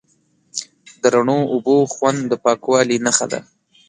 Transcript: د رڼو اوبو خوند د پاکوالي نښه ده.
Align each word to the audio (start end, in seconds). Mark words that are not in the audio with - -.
د 1.01 1.03
رڼو 1.13 1.39
اوبو 1.53 1.77
خوند 1.93 2.19
د 2.31 2.33
پاکوالي 2.43 2.97
نښه 3.05 3.25
ده. 3.31 3.39